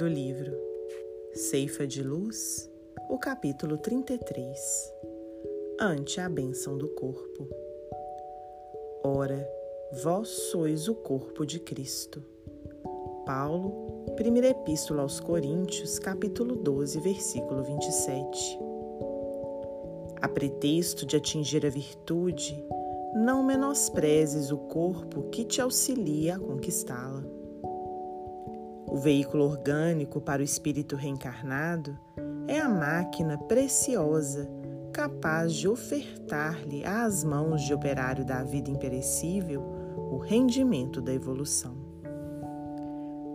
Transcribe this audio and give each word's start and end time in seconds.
do 0.00 0.08
livro 0.08 0.56
Ceifa 1.34 1.86
de 1.86 2.02
Luz, 2.02 2.70
o 3.10 3.18
capítulo 3.18 3.76
33 3.76 4.58
Ante 5.78 6.18
a 6.22 6.26
bênção 6.26 6.78
do 6.78 6.88
corpo. 6.88 7.46
Ora, 9.04 9.46
vós 10.02 10.26
sois 10.28 10.88
o 10.88 10.94
corpo 10.94 11.44
de 11.44 11.60
Cristo. 11.60 12.24
Paulo, 13.26 14.06
primeira 14.16 14.48
epístola 14.48 15.02
aos 15.02 15.20
Coríntios, 15.20 15.98
capítulo 15.98 16.56
12, 16.56 16.98
versículo 17.00 17.62
27. 17.62 18.58
A 20.22 20.28
pretexto 20.30 21.04
de 21.04 21.16
atingir 21.16 21.66
a 21.66 21.68
virtude, 21.68 22.64
não 23.14 23.42
menosprezes 23.42 24.50
o 24.50 24.56
corpo 24.56 25.24
que 25.24 25.44
te 25.44 25.60
auxilia 25.60 26.36
a 26.36 26.38
conquistá-la. 26.38 27.39
O 28.90 28.96
veículo 28.96 29.44
orgânico 29.44 30.20
para 30.20 30.42
o 30.42 30.44
espírito 30.44 30.96
reencarnado 30.96 31.96
é 32.48 32.58
a 32.58 32.68
máquina 32.68 33.38
preciosa 33.38 34.50
capaz 34.92 35.54
de 35.54 35.68
ofertar-lhe 35.68 36.84
às 36.84 37.22
mãos 37.22 37.62
de 37.62 37.72
operário 37.72 38.24
da 38.24 38.42
vida 38.42 38.68
imperecível 38.68 39.62
o 40.10 40.18
rendimento 40.18 41.00
da 41.00 41.14
evolução. 41.14 41.76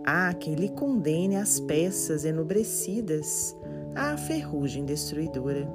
Há 0.04 0.34
quem 0.34 0.54
lhe 0.54 0.68
condene 0.68 1.36
as 1.36 1.58
peças 1.58 2.26
enobrecidas 2.26 3.56
à 3.94 4.14
ferrugem 4.18 4.84
destruidora. 4.84 5.66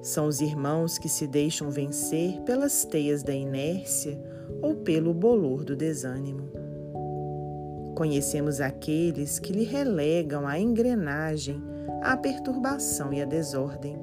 São 0.00 0.28
os 0.28 0.40
irmãos 0.40 0.98
que 0.98 1.08
se 1.08 1.26
deixam 1.26 1.68
vencer 1.68 2.40
pelas 2.42 2.84
teias 2.84 3.24
da 3.24 3.34
inércia 3.34 4.22
ou 4.62 4.76
pelo 4.76 5.12
bolor 5.12 5.64
do 5.64 5.74
desânimo. 5.74 6.61
Conhecemos 7.94 8.60
aqueles 8.60 9.38
que 9.38 9.52
lhe 9.52 9.64
relegam 9.64 10.46
a 10.46 10.58
engrenagem 10.58 11.62
à 12.02 12.16
perturbação 12.16 13.12
e 13.12 13.20
à 13.20 13.24
desordem. 13.24 13.96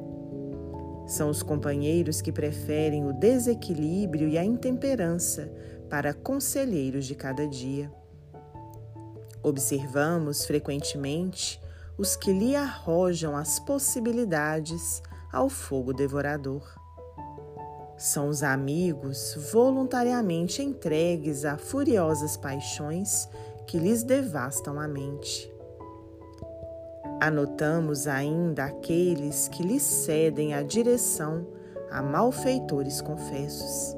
São 1.07 1.29
os 1.29 1.41
companheiros 1.41 2.21
que 2.21 2.31
preferem 2.31 3.07
o 3.07 3.13
desequilíbrio 3.13 4.27
e 4.27 4.37
a 4.37 4.45
intemperança 4.45 5.51
para 5.89 6.13
conselheiros 6.13 7.05
de 7.05 7.15
cada 7.15 7.47
dia. 7.47 7.91
Observamos 9.41 10.45
frequentemente 10.45 11.59
os 11.97 12.15
que 12.15 12.31
lhe 12.31 12.55
arrojam 12.55 13.35
as 13.35 13.59
possibilidades 13.59 15.01
ao 15.33 15.49
fogo 15.49 15.93
devorador. 15.93 16.63
São 17.97 18.29
os 18.29 18.43
amigos 18.43 19.35
voluntariamente 19.51 20.61
entregues 20.61 21.43
a 21.43 21.57
furiosas 21.57 22.37
paixões 22.37 23.27
que 23.69 23.77
lhes 23.77 24.01
devastam 24.01 24.79
a 24.79 24.87
mente. 24.87 25.53
Anotamos 27.21 28.07
ainda 28.07 28.65
aqueles 28.65 29.47
que 29.47 29.61
lhes 29.61 29.83
cedem 29.83 30.55
a 30.55 30.63
direção 30.63 31.45
a 31.91 32.01
malfeitores 32.01 32.99
confessos. 32.99 33.95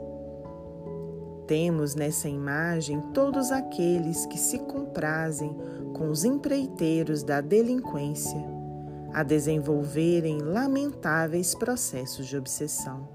Temos 1.48 1.96
nessa 1.96 2.28
imagem 2.28 3.00
todos 3.14 3.50
aqueles 3.50 4.26
que 4.26 4.38
se 4.38 4.60
comprazem 4.60 5.56
com 5.94 6.10
os 6.10 6.26
empreiteiros 6.26 7.24
da 7.24 7.40
delinquência 7.40 8.44
a 9.14 9.24
desenvolverem 9.24 10.40
lamentáveis 10.40 11.56
processos 11.56 12.28
de 12.28 12.36
obsessão. 12.36 13.08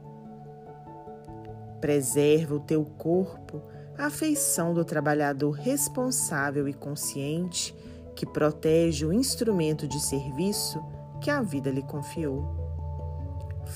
Preserva 1.83 2.55
o 2.55 2.61
teu 2.61 2.83
corpo 2.97 3.61
a 3.99 4.07
afeição 4.07 4.75
do 4.75 4.85
trabalhador 4.85 5.53
responsável 5.53 6.69
e 6.69 6.75
consciente 6.75 7.75
que 8.15 8.27
protege 8.27 9.07
o 9.07 9.13
instrumento 9.13 9.87
de 9.89 10.01
serviço 10.01 10.83
que 11.21 11.31
a 11.31 11.43
vida 11.43 11.71
lhe 11.71 11.83
confiou. 11.83 12.45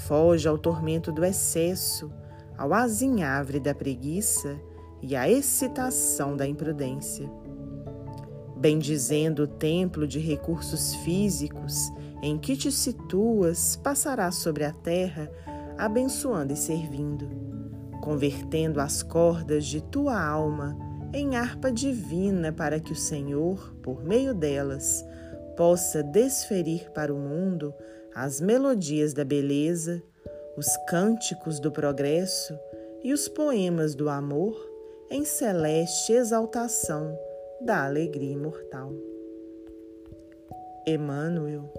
Foge 0.06 0.46
ao 0.46 0.58
tormento 0.58 1.10
do 1.10 1.24
excesso, 1.24 2.12
ao 2.56 2.72
azinhavre 2.74 3.58
da 3.58 3.74
preguiça 3.74 4.60
e 5.02 5.16
à 5.16 5.28
excitação 5.28 6.36
da 6.36 6.46
imprudência. 6.46 7.30
Bendizendo 8.56 9.44
o 9.44 9.48
templo 9.48 10.06
de 10.06 10.18
recursos 10.18 10.94
físicos 10.96 11.90
em 12.22 12.36
que 12.36 12.56
te 12.56 12.70
situas, 12.70 13.76
passarás 13.76 14.36
sobre 14.36 14.64
a 14.64 14.72
terra, 14.72 15.30
abençoando 15.78 16.52
e 16.52 16.56
servindo 16.56 17.50
convertendo 18.00 18.80
as 18.80 19.02
cordas 19.02 19.64
de 19.64 19.80
tua 19.80 20.20
alma 20.20 20.76
em 21.12 21.36
harpa 21.36 21.70
divina 21.70 22.52
para 22.52 22.78
que 22.78 22.92
o 22.92 22.96
Senhor, 22.96 23.74
por 23.82 24.02
meio 24.04 24.32
delas, 24.32 25.04
possa 25.56 26.02
desferir 26.02 26.90
para 26.92 27.12
o 27.12 27.18
mundo 27.18 27.74
as 28.14 28.40
melodias 28.40 29.12
da 29.12 29.24
beleza, 29.24 30.02
os 30.56 30.66
cânticos 30.88 31.60
do 31.60 31.70
progresso 31.70 32.58
e 33.02 33.12
os 33.12 33.28
poemas 33.28 33.94
do 33.94 34.08
amor 34.08 34.56
em 35.10 35.24
celeste 35.24 36.12
exaltação 36.12 37.18
da 37.60 37.84
alegria 37.84 38.32
imortal. 38.32 38.92
Emmanuel, 40.86 41.72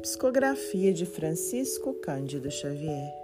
psicografia 0.00 0.92
de 0.92 1.04
Francisco 1.06 1.94
Cândido 1.94 2.50
Xavier. 2.50 3.21